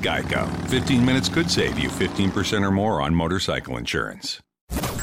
Geico. 0.00 0.46
15 0.68 1.04
minutes 1.04 1.28
could 1.28 1.48
save 1.48 1.78
you 1.78 1.88
15% 1.90 2.62
or 2.64 2.70
more 2.70 3.02
on 3.02 3.14
motorcycle 3.14 3.78
insurance. 3.78 4.40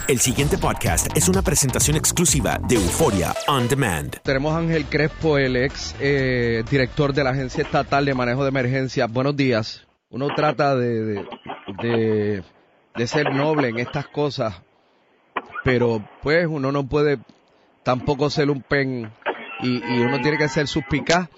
El 0.08 0.20
siguiente 0.20 0.60
podcast 0.60 1.08
es 1.18 1.28
una 1.30 1.42
presentación 1.42 1.98
exclusiva 1.98 2.60
de 2.68 2.76
Euforia 2.76 3.34
On 3.48 3.68
Demand. 3.68 4.18
Tenemos 4.22 4.54
a 4.54 4.60
Ángel 4.60 4.86
Crespo, 4.86 5.40
el 5.40 5.56
ex 5.56 5.96
eh, 6.00 6.64
director 6.70 7.12
de 7.12 7.24
la 7.24 7.32
Agencia 7.32 7.64
Estatal 7.64 8.06
de 8.06 8.14
Manejo 8.14 8.44
de 8.44 8.50
Emergencias. 8.50 9.12
Buenos 9.12 9.36
días. 9.36 9.88
Uno 10.10 10.28
trata 10.36 10.76
de, 10.76 11.02
de, 11.02 11.26
de, 11.82 12.44
de 12.96 13.08
ser 13.08 13.34
noble 13.34 13.70
en 13.70 13.80
estas 13.80 14.08
cosas, 14.08 14.62
pero 15.64 16.08
pues 16.22 16.46
uno 16.48 16.72
no 16.72 16.88
puede 16.88 17.18
tampoco 17.82 18.30
ser 18.30 18.52
un 18.52 18.62
pen 18.62 19.12
y, 19.62 19.78
y 19.78 20.00
uno 20.02 20.22
tiene 20.22 20.38
que 20.38 20.50
ser 20.50 20.68
suspicaz. 20.68 21.30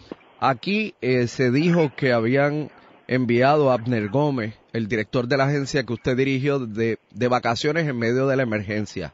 Aquí 0.41 0.94
eh, 1.00 1.28
se 1.28 1.51
dijo 1.51 1.94
que 1.96 2.12
habían 2.12 2.69
enviado 3.07 3.72
a 3.72 3.75
Abner 3.75 4.09
Gómez, 4.09 4.56
el 4.73 4.88
director 4.88 5.28
de 5.28 5.38
la 5.38 5.45
agencia 5.45 5.84
que 5.84 5.94
usted 5.94 6.18
dirigió, 6.18 6.59
de, 6.59 7.00
de 7.12 7.28
vacaciones 7.28 7.88
en 7.88 7.97
medio 7.97 8.28
de 8.28 8.35
la 8.35 8.44
emergencia. 8.44 9.13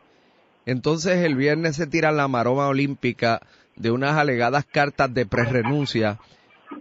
Entonces 0.66 1.20
el 1.20 1.36
viernes 1.36 1.76
se 1.76 1.88
tira 1.88 2.12
la 2.12 2.28
maroma 2.28 2.68
olímpica 2.68 3.42
de 3.76 3.92
unas 3.92 4.18
alegadas 4.18 4.66
cartas 4.66 5.14
de 5.14 5.26
prerenuncia 5.26 6.20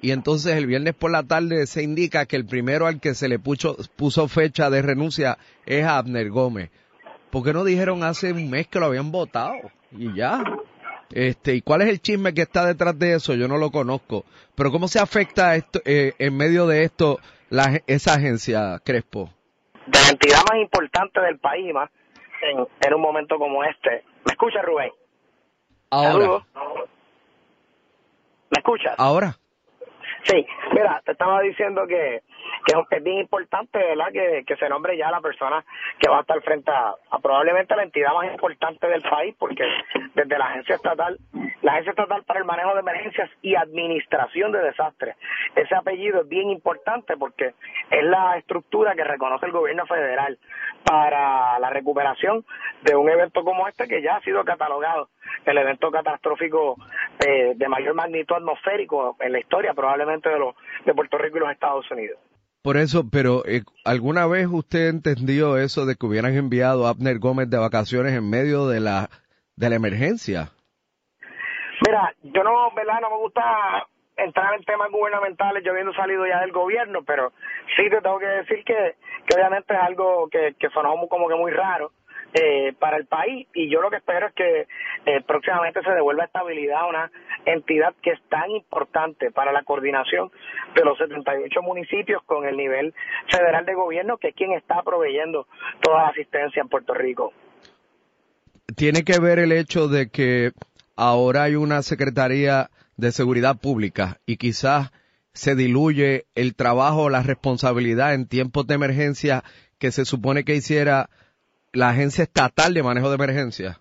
y 0.00 0.12
entonces 0.12 0.56
el 0.56 0.66
viernes 0.66 0.94
por 0.94 1.10
la 1.10 1.22
tarde 1.22 1.66
se 1.66 1.82
indica 1.82 2.26
que 2.26 2.36
el 2.36 2.46
primero 2.46 2.86
al 2.86 3.00
que 3.00 3.14
se 3.14 3.28
le 3.28 3.38
puso, 3.38 3.76
puso 3.96 4.28
fecha 4.28 4.70
de 4.70 4.82
renuncia 4.82 5.38
es 5.66 5.84
a 5.84 5.98
Abner 5.98 6.30
Gómez. 6.30 6.70
¿Por 7.30 7.44
qué 7.44 7.52
no 7.52 7.64
dijeron 7.64 8.02
hace 8.04 8.32
un 8.32 8.48
mes 8.48 8.68
que 8.68 8.78
lo 8.78 8.86
habían 8.86 9.10
votado? 9.10 9.54
Y 9.90 10.14
ya. 10.14 10.42
Este, 11.12 11.54
¿y 11.54 11.62
cuál 11.62 11.82
es 11.82 11.88
el 11.88 12.00
chisme 12.00 12.34
que 12.34 12.42
está 12.42 12.66
detrás 12.66 12.98
de 12.98 13.14
eso? 13.14 13.34
Yo 13.34 13.48
no 13.48 13.58
lo 13.58 13.70
conozco. 13.70 14.24
Pero 14.54 14.70
¿cómo 14.70 14.88
se 14.88 14.98
afecta 14.98 15.54
esto, 15.54 15.80
eh, 15.84 16.14
en 16.18 16.36
medio 16.36 16.66
de 16.66 16.84
esto 16.84 17.18
la, 17.50 17.80
esa 17.86 18.14
agencia, 18.14 18.80
Crespo? 18.84 19.30
De 19.86 19.98
la 20.00 20.08
entidad 20.10 20.38
más 20.50 20.60
importante 20.60 21.20
del 21.20 21.38
país, 21.38 21.72
más 21.74 21.90
en, 22.42 22.58
en 22.58 22.94
un 22.94 23.00
momento 23.00 23.38
como 23.38 23.62
este. 23.64 24.04
¿Me 24.24 24.32
escucha, 24.32 24.62
Rubén? 24.62 24.90
Ahora. 25.90 26.44
¿Me 28.50 28.58
escuchas? 28.58 28.94
Ahora. 28.98 29.36
Sí, 30.24 30.46
mira, 30.72 31.02
te 31.04 31.12
estaba 31.12 31.40
diciendo 31.40 31.86
que, 31.86 32.22
que 32.66 32.96
es 32.96 33.02
bien 33.02 33.18
importante, 33.18 33.78
¿verdad?, 33.78 34.12
que, 34.12 34.44
que 34.46 34.56
se 34.56 34.68
nombre 34.68 34.96
ya 34.96 35.10
la 35.10 35.20
persona 35.20 35.64
que 35.98 36.08
va 36.08 36.18
a 36.18 36.20
estar 36.20 36.40
frente 36.42 36.70
a, 36.70 36.94
a, 37.10 37.18
probablemente 37.18 37.74
la 37.74 37.82
entidad 37.82 38.12
más 38.14 38.30
importante 38.30 38.86
del 38.86 39.02
país, 39.02 39.34
porque 39.38 39.64
desde 40.14 40.38
la 40.38 40.46
agencia 40.46 40.76
estatal, 40.76 41.18
la 41.62 41.72
agencia 41.72 41.90
estatal 41.90 42.22
para 42.24 42.40
el 42.40 42.46
manejo 42.46 42.74
de 42.74 42.80
emergencias 42.80 43.30
y 43.42 43.56
administración 43.56 44.52
de 44.52 44.60
desastres, 44.60 45.16
ese 45.56 45.74
apellido 45.74 46.22
es 46.22 46.28
bien 46.28 46.50
importante 46.50 47.16
porque 47.16 47.54
es 47.90 48.04
la 48.04 48.36
estructura 48.38 48.94
que 48.94 49.04
reconoce 49.04 49.46
el 49.46 49.52
gobierno 49.52 49.86
federal 49.86 50.38
para 50.84 51.58
la 51.58 51.70
recuperación 51.70 52.44
de 52.82 52.94
un 52.94 53.08
evento 53.08 53.42
como 53.42 53.66
este 53.66 53.88
que 53.88 54.02
ya 54.02 54.16
ha 54.16 54.20
sido 54.20 54.44
catalogado 54.44 55.08
el 55.44 55.58
evento 55.58 55.90
catastrófico 55.90 56.76
eh, 57.18 57.52
de 57.56 57.68
mayor 57.68 57.94
magnitud 57.94 58.36
atmosférico 58.36 59.16
en 59.20 59.32
la 59.32 59.40
historia 59.40 59.74
probablemente 59.74 60.28
de, 60.28 60.38
los, 60.38 60.54
de 60.84 60.94
Puerto 60.94 61.18
Rico 61.18 61.36
y 61.36 61.40
los 61.40 61.50
Estados 61.50 61.90
Unidos. 61.90 62.18
Por 62.62 62.76
eso, 62.76 63.04
pero 63.10 63.44
eh, 63.44 63.62
¿alguna 63.84 64.26
vez 64.26 64.46
usted 64.46 64.88
entendió 64.88 65.56
eso 65.56 65.84
de 65.84 65.96
que 65.96 66.06
hubieran 66.06 66.34
enviado 66.36 66.86
a 66.86 66.90
Abner 66.90 67.18
Gómez 67.18 67.50
de 67.50 67.58
vacaciones 67.58 68.12
en 68.12 68.30
medio 68.30 68.68
de 68.68 68.80
la 68.80 69.08
de 69.56 69.68
la 69.68 69.76
emergencia? 69.76 70.50
Mira, 71.84 72.14
yo 72.22 72.44
no, 72.44 72.70
¿verdad? 72.74 73.00
No 73.00 73.10
me 73.10 73.16
gusta 73.16 73.42
entrar 74.16 74.54
en 74.54 74.64
temas 74.64 74.90
gubernamentales 74.90 75.64
yo 75.64 75.72
habiendo 75.72 75.92
salido 75.94 76.26
ya 76.26 76.40
del 76.40 76.52
gobierno, 76.52 77.02
pero 77.02 77.32
sí 77.76 77.90
te 77.90 78.00
tengo 78.00 78.18
que 78.18 78.26
decir 78.26 78.64
que, 78.64 78.94
que 79.26 79.34
obviamente 79.34 79.74
es 79.74 79.80
algo 79.80 80.28
que, 80.28 80.54
que 80.58 80.70
sonó 80.70 80.94
como 81.08 81.28
que 81.28 81.34
muy 81.34 81.50
raro 81.50 81.90
eh, 82.34 82.72
para 82.78 82.96
el 82.96 83.06
país 83.06 83.46
y 83.54 83.70
yo 83.70 83.80
lo 83.82 83.90
que 83.90 83.96
espero 83.96 84.28
es 84.28 84.34
que 84.34 84.66
eh, 85.06 85.20
próximamente 85.26 85.82
se 85.82 85.90
devuelva 85.90 86.24
estabilidad 86.24 86.80
a 86.80 86.86
una 86.86 87.10
entidad 87.44 87.94
que 88.02 88.10
es 88.10 88.20
tan 88.28 88.50
importante 88.50 89.30
para 89.30 89.52
la 89.52 89.62
coordinación 89.64 90.30
de 90.74 90.84
los 90.84 90.96
78 90.98 91.62
municipios 91.62 92.22
con 92.24 92.46
el 92.46 92.56
nivel 92.56 92.94
federal 93.30 93.66
de 93.66 93.74
gobierno 93.74 94.16
que 94.16 94.28
es 94.28 94.34
quien 94.34 94.52
está 94.52 94.82
proveyendo 94.82 95.46
toda 95.80 96.04
la 96.04 96.08
asistencia 96.08 96.62
en 96.62 96.68
Puerto 96.68 96.94
Rico. 96.94 97.32
Tiene 98.76 99.04
que 99.04 99.18
ver 99.20 99.38
el 99.38 99.52
hecho 99.52 99.88
de 99.88 100.08
que 100.08 100.52
ahora 100.96 101.44
hay 101.44 101.56
una 101.56 101.82
Secretaría 101.82 102.70
de 102.96 103.12
Seguridad 103.12 103.60
Pública 103.60 104.18
y 104.24 104.36
quizás 104.36 104.92
se 105.34 105.54
diluye 105.54 106.26
el 106.34 106.54
trabajo, 106.54 107.10
la 107.10 107.22
responsabilidad 107.22 108.14
en 108.14 108.26
tiempos 108.26 108.66
de 108.66 108.74
emergencia 108.74 109.44
que 109.78 109.90
se 109.90 110.04
supone 110.04 110.44
que 110.44 110.54
hiciera 110.54 111.10
la 111.72 111.90
Agencia 111.90 112.24
Estatal 112.24 112.74
de 112.74 112.82
Manejo 112.82 113.08
de 113.08 113.16
Emergencia? 113.16 113.78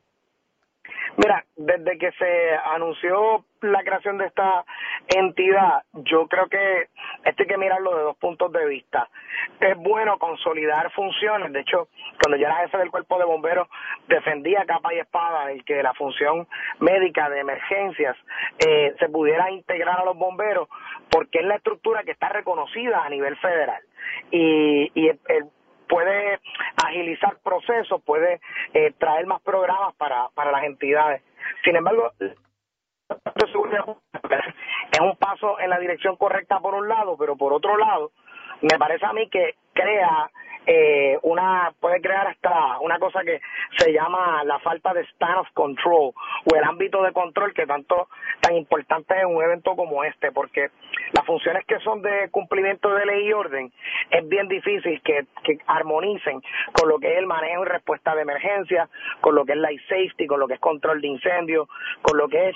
Mira, 1.17 1.31
Mira, 1.31 1.45
desde 1.55 1.97
que 1.97 2.11
se 2.13 2.55
anunció 2.73 3.45
la 3.61 3.83
creación 3.83 4.17
de 4.17 4.25
esta 4.25 4.63
entidad, 5.07 5.83
yo 5.93 6.27
creo 6.27 6.47
que 6.47 6.87
esto 7.25 7.43
hay 7.43 7.47
que 7.47 7.57
mirarlo 7.57 7.95
de 7.95 8.03
dos 8.03 8.17
puntos 8.17 8.51
de 8.51 8.65
vista. 8.65 9.09
Es 9.59 9.77
bueno 9.77 10.17
consolidar 10.17 10.91
funciones, 10.91 11.51
de 11.51 11.59
hecho, 11.59 11.89
cuando 12.21 12.37
yo 12.37 12.47
era 12.47 12.57
jefe 12.57 12.77
del 12.77 12.91
cuerpo 12.91 13.19
de 13.19 13.25
bomberos, 13.25 13.67
defendía 14.07 14.65
capa 14.65 14.93
y 14.93 14.99
espada 14.99 15.51
el 15.51 15.63
que 15.65 15.83
la 15.83 15.93
función 15.93 16.47
médica 16.79 17.29
de 17.29 17.39
emergencias 17.39 18.15
eh, 18.59 18.95
se 18.97 19.09
pudiera 19.09 19.51
integrar 19.51 19.99
a 19.99 20.05
los 20.05 20.17
bomberos, 20.17 20.69
porque 21.09 21.39
es 21.39 21.45
la 21.45 21.55
estructura 21.55 22.03
que 22.03 22.11
está 22.11 22.29
reconocida 22.29 23.03
a 23.03 23.09
nivel 23.09 23.35
federal. 23.37 23.83
Y, 24.31 24.91
y 24.95 25.09
el 25.09 25.45
puede 25.91 26.39
agilizar 26.81 27.37
procesos, 27.43 28.01
puede 28.03 28.39
eh, 28.73 28.93
traer 28.97 29.27
más 29.27 29.41
programas 29.41 29.93
para, 29.95 30.29
para 30.29 30.51
las 30.51 30.63
entidades. 30.63 31.21
Sin 31.65 31.75
embargo, 31.75 32.13
es 32.21 32.31
un 35.01 35.17
paso 35.17 35.59
en 35.59 35.69
la 35.69 35.79
dirección 35.79 36.15
correcta 36.15 36.61
por 36.61 36.75
un 36.75 36.87
lado, 36.87 37.17
pero 37.17 37.35
por 37.35 37.51
otro 37.51 37.75
lado, 37.75 38.11
me 38.61 38.79
parece 38.79 39.05
a 39.05 39.11
mí 39.11 39.29
que 39.29 39.55
crea 39.73 40.31
eh, 40.65 41.17
una 41.23 41.73
puede 41.79 42.01
crear 42.01 42.27
hasta 42.27 42.79
una 42.79 42.99
cosa 42.99 43.21
que 43.23 43.41
se 43.77 43.91
llama 43.91 44.43
la 44.43 44.59
falta 44.59 44.93
de 44.93 45.05
span 45.05 45.37
of 45.37 45.47
control 45.53 46.13
o 46.13 46.55
el 46.55 46.63
ámbito 46.63 47.01
de 47.01 47.11
control 47.13 47.53
que 47.53 47.65
tanto 47.65 48.09
tan 48.41 48.55
importante 48.55 49.17
es 49.17 49.25
un 49.25 49.41
evento 49.41 49.75
como 49.75 50.03
este 50.03 50.31
porque 50.31 50.69
las 51.13 51.25
funciones 51.25 51.65
que 51.65 51.79
son 51.79 52.01
de 52.01 52.29
cumplimiento 52.29 52.93
de 52.93 53.05
ley 53.05 53.27
y 53.27 53.33
orden 53.33 53.71
es 54.11 54.29
bien 54.29 54.47
difícil 54.47 55.01
que, 55.01 55.25
que 55.43 55.57
armonicen 55.67 56.41
con 56.73 56.89
lo 56.89 56.99
que 56.99 57.13
es 57.13 57.17
el 57.17 57.25
manejo 57.25 57.63
y 57.63 57.67
respuesta 57.67 58.15
de 58.15 58.21
emergencia, 58.21 58.87
con 59.19 59.35
lo 59.35 59.45
que 59.45 59.53
es 59.53 59.57
life 59.57 59.83
safety, 59.89 60.27
con 60.27 60.39
lo 60.39 60.47
que 60.47 60.55
es 60.55 60.59
control 60.59 61.01
de 61.01 61.07
incendios, 61.07 61.67
con 62.01 62.17
lo 62.17 62.27
que 62.27 62.49
es 62.49 62.55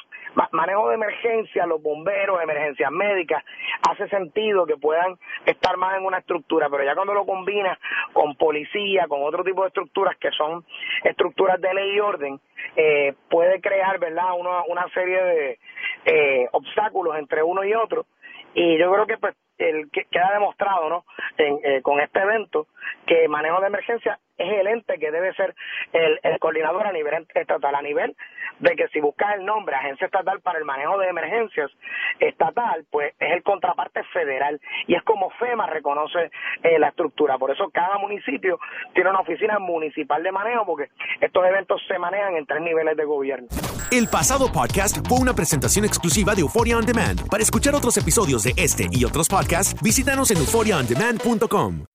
manejo 0.52 0.90
de 0.90 0.96
emergencia, 0.96 1.66
los 1.66 1.82
bomberos, 1.82 2.42
emergencias 2.42 2.92
médicas, 2.92 3.44
hace 3.90 4.08
sentido 4.10 4.66
que 4.66 4.78
puedan 4.78 5.18
estar 5.46 5.78
más 5.78 5.98
en 5.98 6.06
una 6.06 6.20
estructura, 6.20 6.70
pero 6.70 6.84
ya 6.84 6.96
cuando 6.96 7.14
lo 7.14 7.26
combinas 7.26 7.78
con 8.14 8.36
policía, 8.36 9.08
con 9.08 9.24
otro 9.24 9.44
tipo 9.44 9.62
de 9.62 9.68
estructuras 9.70 10.18
que 10.18 10.32
son 10.32 10.64
estructuras 11.04 11.60
de 11.62 11.74
ley 11.74 11.96
y 11.96 12.00
orden, 12.00 12.40
eh, 12.76 13.14
puede 13.30 13.62
crear, 13.62 14.00
¿verdad?, 14.00 14.34
una, 14.38 14.64
una 14.64 14.88
serie 14.94 15.22
de 15.24 15.60
eh, 16.06 16.48
obstáculos 16.52 17.18
entre 17.18 17.44
uno 17.44 17.64
y 17.64 17.74
otro. 17.74 18.06
Y 18.54 18.78
yo 18.78 18.92
creo 18.92 19.06
que 19.06 19.18
pues 19.18 19.36
el 19.58 19.90
que 19.92 20.06
queda 20.06 20.32
demostrado, 20.34 20.90
¿no?, 20.90 21.06
eh, 21.38 21.82
con 21.82 22.00
este 22.00 22.20
evento 22.20 22.68
que 23.06 23.28
manejo 23.28 23.62
de 23.62 23.68
emergencia 23.68 24.20
es 24.38 24.60
el 24.60 24.68
ente 24.68 24.98
que 25.00 25.12
debe 25.12 25.34
ser 25.34 25.56
el, 25.94 26.20
el 26.24 26.40
coordinador 26.40 26.88
a 26.88 26.92
nivel 26.92 27.26
estatal, 27.34 27.76
a 27.76 27.82
nivel 27.82 28.16
de 28.60 28.76
que 28.76 28.88
si 28.90 29.00
buscas 29.00 29.36
el 29.36 29.46
nombre 29.46 29.76
Agencia 29.76 30.06
Estatal 30.06 30.42
para 30.42 30.60
el 30.60 30.66
Manejo 30.66 30.98
de 30.98 31.10
Emergencias 31.10 31.72
Estatal, 32.20 32.86
pues 32.90 33.14
es 33.20 33.34
el 33.34 33.44
contraparte 33.44 34.04
federal 34.14 34.60
y 34.88 34.96
es 34.96 35.04
como 35.04 35.30
FEMA 35.32 35.68
reconoce 35.68 36.32
eh, 36.64 36.80
la 36.80 36.90
estructura. 36.90 37.38
Por 37.38 37.52
eso 37.52 37.70
cada 37.74 37.98
municipio 37.98 38.60
tiene 38.94 39.10
una 39.10 39.20
oficina 39.20 39.60
municipal 39.60 40.24
de 40.24 40.32
manejo 40.32 40.66
porque 40.66 40.90
estos 41.22 41.46
eventos 41.46 41.82
se 41.88 42.00
manejan 42.00 42.36
en 42.36 42.46
tres 42.46 42.62
niveles 42.62 42.96
de 42.96 43.06
gobierno. 43.06 43.48
El 43.92 44.08
pasado 44.08 44.52
podcast 44.52 45.06
fue 45.08 45.20
una 45.20 45.34
presentación 45.34 45.86
exclusiva 45.86 46.34
de 46.34 46.42
Euphoria 46.42 46.78
On 46.78 46.86
Demand. 46.86 47.30
Para 47.30 47.44
escuchar 47.44 47.76
otros 47.76 47.98
episodios 47.98 48.44
de 48.44 48.54
este 48.58 48.88
y 48.92 49.06
otros 49.06 49.28
podcasts, 49.28 49.82
visítanos 49.82 50.32
en 50.32 50.38
euphoriaondemand.com. 50.38 51.95